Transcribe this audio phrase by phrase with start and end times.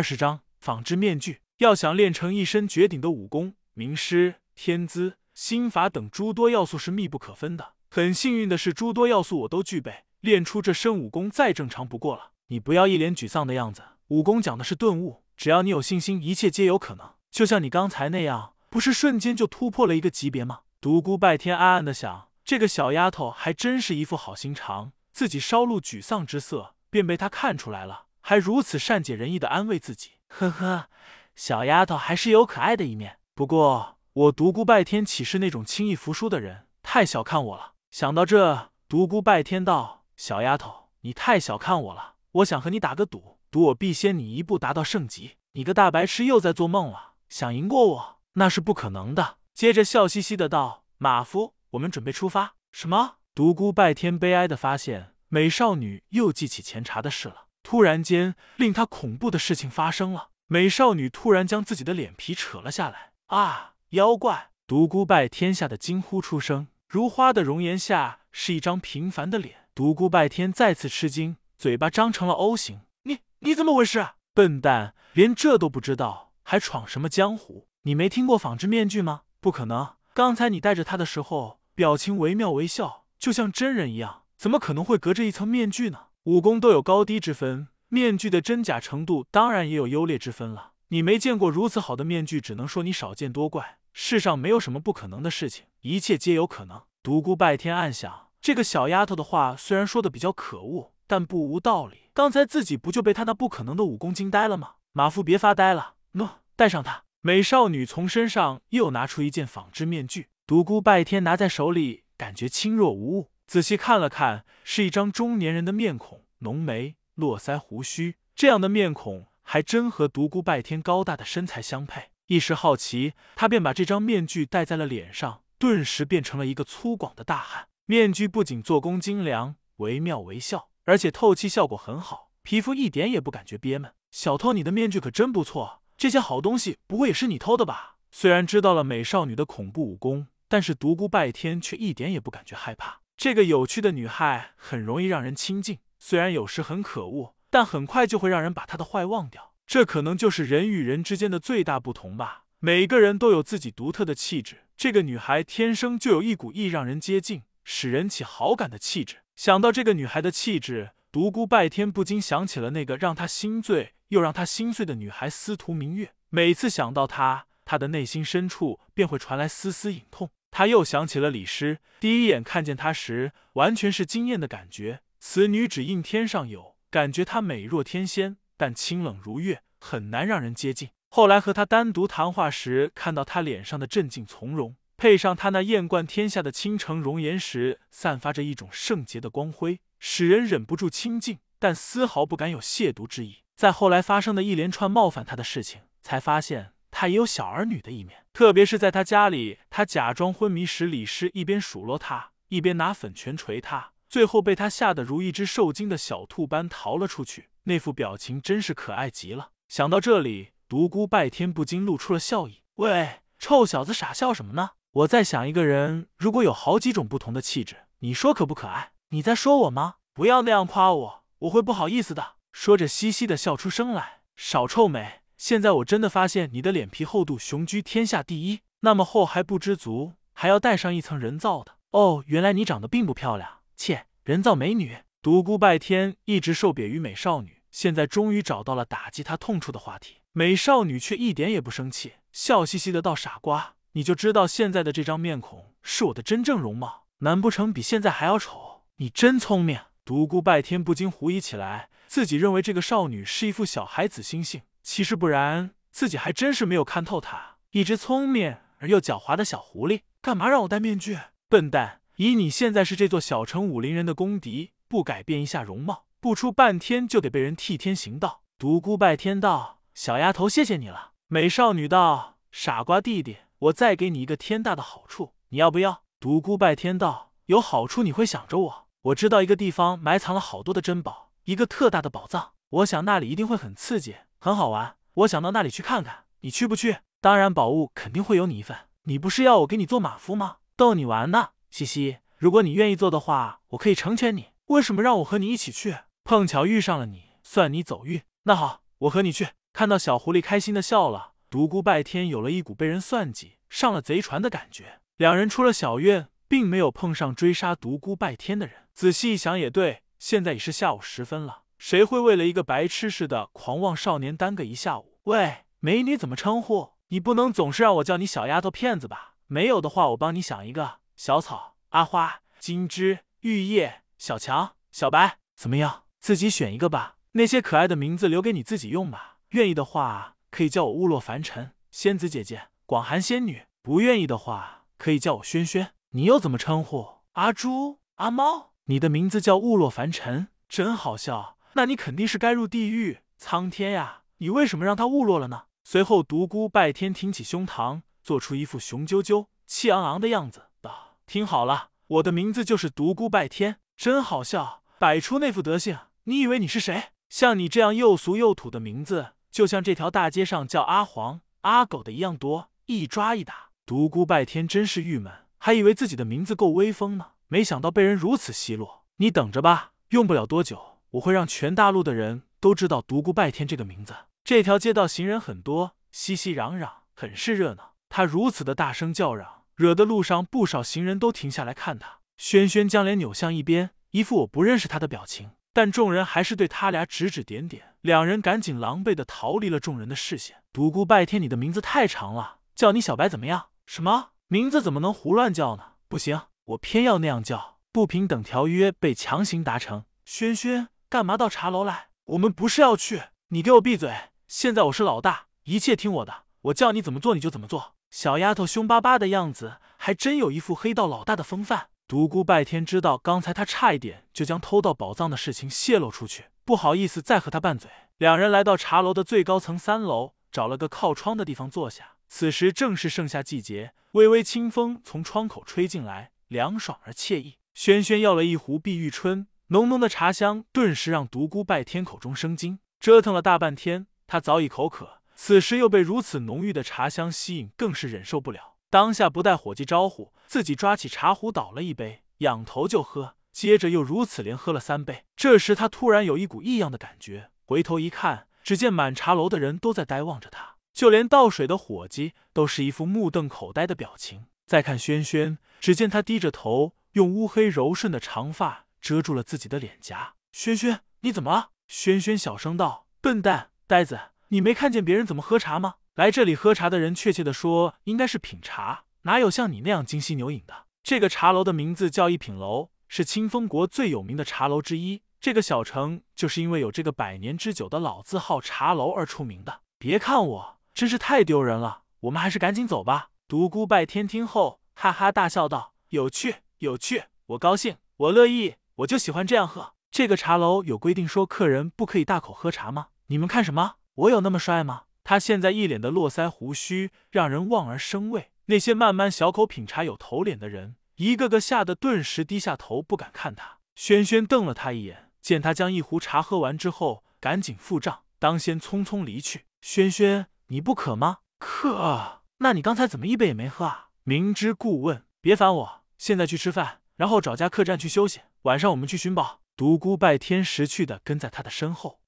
[0.00, 1.40] 二十章仿制面具。
[1.58, 7.74] 要想练成一身绝顶的武功，名师、天资、心法等诸多要素是密不可分的。
[7.90, 12.30] 很幸运的是，诸多要素我都具备，练出这身武功再正常不过了。
[12.46, 17.10] 你不要一脸沮丧的样子，武功讲的是顿悟，只要你有信心，一切皆有可能。
[17.30, 20.60] 就像你刚才那样，不是瞬间就突破了一个级别吗？
[20.80, 24.92] 独孤拜天暗暗的想，这个小丫头还真是一副好心肠。
[25.12, 30.12] 自己稍露沮丧之色，便被她看出来了，还如此善解人意的安慰自己。
[30.28, 30.88] 呵呵。
[31.36, 36.66] 小丫头还是有可爱的一面，不过我独孤拜天岂是那种轻易服输的人？
[36.82, 37.72] 太小看我了。
[37.90, 42.16] 想到这，独孤拜天道：“小丫头，你太小看我了。
[42.32, 45.36] 我想和你打个赌，赌我必先你一步达到圣级。
[45.52, 53.16] 你个大白痴又在做梦了，想赢过我那是不可能的。”接着笑嘻嘻的道：“马夫，我们准备出发。”什么？
[53.34, 57.46] 独孤拜天悲哀的发现，美少女又记起前茶的事了。
[57.62, 60.30] 突然间，令他恐怖的事情发生了。
[60.46, 63.74] 美少女突然将自己的脸皮扯了下来，啊！
[63.90, 64.50] 妖怪！
[64.66, 69.66] 独孤拜天下的惊呼出声，如花的容颜下是一张平凡的脸。
[69.74, 72.80] 独孤拜天再次吃惊，嘴巴张成了 O 型。
[73.02, 74.04] 你你怎么回事？
[74.34, 77.66] 笨蛋，连这都不知道，还闯什么江湖？
[77.82, 79.22] 你没听过仿制面具吗？
[79.40, 86.06] 不可能，刚才你戴着它的时候，表情惟妙惟肖，就像真人一样，怎么可能会隔着一层面具呢？
[86.24, 87.68] 武功都有高低之分。
[87.88, 90.72] 面具的真假程度当然也有优劣之分了。
[90.88, 93.78] 你没见过如此好的面具，只能说你少见多怪。
[93.92, 96.82] 世上没有什么不可能的事情，一切皆有可能。
[97.02, 102.10] 独孤拜天暗想，这个小丫头的话虽然说的比较可恶，但不无道理。
[102.12, 104.74] 刚才自己不就被她那不可能的武功惊呆了吗？
[104.92, 107.04] 马夫，别发呆了，喏，戴上它。
[107.22, 113.30] 美少女从身上又拿出一件仿制面具，独孤拜天拿在手里，感觉轻若无物。
[113.50, 116.94] 仔细看了看，是一张中年人的面孔，浓眉。
[117.16, 122.12] 络腮胡须这样的面孔，还真和独孤拜天高大的身材相配。
[122.26, 127.66] 一时好奇，他便把这张面具戴在了脸上，顿时变成了一个粗犷的大汉。
[127.86, 133.92] 面具不仅做工精良、惟妙惟肖，而且透气效果很好，皮肤一点也不感觉憋闷。
[134.12, 137.96] 小偷，你的面具可真不错，这些好东西不会也是你偷的吧？
[138.12, 142.99] 虽然知道了美少女的恐怖武功，但是独孤拜天却一点也不感觉害怕。
[143.20, 145.80] 这个有趣的女孩很容易让人亲近。
[145.98, 149.52] 虽然有时很可恶，但很快就会让人把她的坏忘掉。
[149.66, 152.44] 这可能就是人与人之间的最大不同吧。
[152.60, 159.16] 每个人都有自己独特的气质，这个女孩天生就有一股易让人接近、使人起好感的气质。
[159.36, 166.14] 想到这个女孩的气质，独孤拜天不禁想起了那个让他心醉又让他心碎的女孩司徒明月。
[166.30, 170.30] 每次想到她，他的内心深处便会传来丝丝隐痛。
[170.50, 175.00] 他又想起了李师，第一眼看见她时，完全是惊艳的感觉。
[175.18, 180.90] 此女只应天上有，感觉她美若天仙，但清冷如月，很难让人接近。
[181.08, 193.38] 后来和她单独谈话时，看到她脸上的镇静从容，配上她那艳冠天下的倾城容颜时，散发着一种圣洁的光辉，使人忍不住亲近，但丝毫不敢有亵渎之意。
[193.56, 198.26] 在后来发生的一连串冒犯她的事情，才发现他也有小儿女的一面。
[198.34, 203.92] 特别是在他家里，他假装昏迷时，李师一边数落他，一边拿粉拳捶他。
[204.06, 209.52] 最后被他吓得如一只受惊的小兔般逃了出去，那副表情真是可爱极了。
[209.66, 212.64] 想到这里，独孤拜天不禁露出了笑意。
[212.74, 214.72] 喂，臭小子，傻笑什么呢？
[214.90, 218.92] 我在想，一个人如果有好几种不同的气质，你说可不可爱？
[219.08, 219.94] 你在说我吗？
[220.12, 222.34] 不要那样夸我，我会不好意思的。
[222.52, 224.20] 说着，嘻嘻的笑出声来。
[224.36, 228.60] 少臭美，现在我真的发现你的脸皮厚度雄居天下第一。
[228.80, 231.76] 那么厚还不知足，还要带上一层人造的。
[231.92, 233.60] 哦，原来你长得并不漂亮。
[233.74, 240.16] 切，人造美女独孤拜天一直受贬于美少女，现在终于找到了打击他痛处的话题。
[240.32, 247.06] 美少女却一点也不生气，笑嘻嘻的道：“傻瓜，你就知道现在的这张面孔是我的真正容貌？
[247.20, 248.82] 难不成比现在还要丑？
[248.96, 257.56] 你真聪明。”独孤拜天不禁狐疑起来，自己认为这个少女是一副小孩子心性，其实不然，自己还真是没有看透她。
[257.70, 261.18] 一只聪明而又狡猾的小狐狸，干嘛让我戴面具？
[261.48, 262.00] 笨蛋！
[262.16, 268.42] 以你现在是这座小城武林人的公敌，不改变一下容貌，不出半天就得被人替天行道。
[268.58, 278.88] 独孤拜天道：“小丫头，谢谢你了。”美少女道：“傻瓜弟弟，我再给你一个天大的好处，你要不要？”独孤拜天道：“有好处你会想着我。
[279.02, 284.96] 我知道一个地方埋藏了好多的珍宝，一个特大的宝藏，我想那里一定会很刺激，很好玩。
[285.12, 286.98] 我想到那里去看看，你去不去？
[287.20, 288.76] 当然，宝物肯定会有你一份。
[289.02, 290.56] 你不是要我给你做马夫吗？
[290.76, 294.48] 逗你玩呢。”西西，如果你愿意做的话，我可以成全你。
[294.68, 295.98] 为什么让我和你一起去？
[296.24, 298.22] 碰巧遇上了你，算你走运。
[298.44, 299.48] 那好，我和你去。
[299.72, 305.00] 看到小狐狸开心的笑了，独孤拜天有了一股被人算计、上了贼船的感觉。
[305.18, 308.88] 两人出了小院，并没有碰上追杀独孤拜天的人。
[308.94, 315.18] 仔细一想也对，现在已是下午时分了，谁会为了一个白痴似的狂妄少年耽搁一下午？
[315.24, 316.90] 喂，美女怎么称呼？
[317.08, 319.36] 你不能总是让我叫你小丫头片子吧？
[319.46, 326.02] 没有的话，我帮你想一个：小草、阿花、金枝、玉叶、小强、小白，怎么样？
[326.18, 327.16] 自己选一个吧。
[327.32, 329.38] 那些可爱的名字留给你自己用吧。
[329.52, 335.94] 愿意的话，可以叫我雾落凡尘、仙子姐姐、广寒仙女；不愿意的话，可以叫我轩轩。
[336.10, 337.22] 你又怎么称呼？
[337.32, 338.74] 阿朱、阿猫？
[338.84, 341.56] 你的名字叫雾落凡尘，真好笑。
[341.74, 343.18] 那你肯定是该入地狱。
[343.36, 345.64] 苍天呀，你为什么让他误落了呢？
[345.82, 353.78] 随后，独孤拜天挺起胸膛，做出一副雄赳赳、气昂昂的样子，道：“听好了，我的名字就是独孤拜天。
[353.96, 357.04] 真好笑，摆出那副德行，你以为你是谁？
[357.28, 367.32] 像你这样又俗又土的名字，就像这条大街上叫阿黄、阿狗的一样多，一抓一打。”独孤拜天真是郁闷，还以为自己的名字够威风呢。
[367.48, 374.14] 没想到被人如此奚落，你等着吧，用不了多久，我会让全大陆的人都知道独孤拜天这个名字。
[374.44, 377.94] 这条街道行人很多，熙熙攘攘，很是热闹。
[378.08, 382.18] 他如此的大声叫嚷，惹得路上不少行人都停下来看他。
[382.36, 385.50] 轩轩将脸扭向一边，一副我不认识他的表情。
[385.72, 390.62] 但众人还是对他俩指指点点，两人赶紧狼狈的逃离了众人的视线。
[390.72, 393.66] 独孤拜天，你的名字太长了，叫你小白怎么样？
[393.86, 395.92] 什么名字怎么能胡乱叫呢？
[396.08, 396.40] 不行。
[396.64, 400.04] 我偏要那样叫，不平等条约被强行达成。
[400.24, 402.10] 轩轩，干嘛到茶楼来？
[402.26, 404.30] 我们不是要去，你给我闭嘴！
[404.46, 407.96] 现在我是老大，一切听我的，我叫你怎么做你就怎么做。
[408.10, 411.88] 小丫头凶巴巴的样子，还真有一副黑道老大的风范。
[412.06, 417.90] 独孤拜天知道刚才他差一点就将偷盗宝藏的事情泄露出去，不好意思再和他拌嘴。
[418.18, 422.12] 两人来到茶楼的最高层三楼，找了个靠窗的地方坐下。
[422.28, 426.30] 此时正是盛夏季节，微微清风从窗口吹进来。
[426.46, 427.56] 凉爽而惬意。
[427.74, 432.80] 轩轩要了一壶碧玉春，浓浓的茶香顿时让独孤拜天口中生津。
[432.98, 438.74] 折腾了大半天，他早已口渴，此时又被如此浓郁的茶香吸引，更是忍受不了。
[438.90, 443.36] 当下不待伙计招呼，自己抓起茶壶倒了一杯，仰头就喝。
[443.52, 445.24] 接着又如此连喝了三杯。
[445.36, 454.46] 这时他突然有一股异样的感觉，回头一看，只见满茶楼的人都在呆望着他，就连倒水的伙计都是一副目瞪口呆的表情。
[454.66, 460.34] 再看轩轩，只见他低着头，用乌黑柔顺的长发遮住了自己的脸颊。
[460.52, 461.70] 轩轩，你怎么了？
[461.86, 465.96] 轩轩小声道：“笨蛋，呆子，你没看见别人怎么喝茶吗？
[466.14, 470.86] 来这里喝茶的人，确切的说，应该是品茶，哪有像你那样精细牛饮的？
[471.02, 475.22] 这个茶楼的名字叫一品楼，是清风国最有名的茶楼之一。
[475.40, 479.80] 这个小城就是因为有这个百年之久的老字号茶楼而出名的。
[479.98, 482.02] 别看我，真是太丢人了。
[482.20, 489.94] 我们还是赶紧走吧。”独孤拜天听后，哈哈大笑道：“有趣，有趣，我高兴，我乐意，我就喜欢这样喝。
[490.10, 493.08] 这个茶楼有规定说客人不可以大口喝茶吗？
[493.26, 493.94] 你们看什么？
[494.14, 498.50] 我有那么帅吗？”他现在一脸的络腮胡须，让人望而生畏。
[498.66, 503.78] 那些慢慢小口品茶有头脸的人，一个个吓得顿时低下头，不敢看他。
[503.94, 509.66] 轩轩瞪了他一眼，见他将一壶茶喝完之后，赶紧付账，当先匆匆离去。
[509.80, 511.38] 轩轩，你不渴吗？
[511.58, 512.42] 渴。
[512.58, 514.08] 那你刚才怎么一杯也没喝啊？
[514.24, 519.60] 明知故问，别烦我，现在去吃饭，然后找家客栈去休息，晚上我们去寻宝。
[519.80, 522.19] 独孤拜天识趣的跟在他的身后。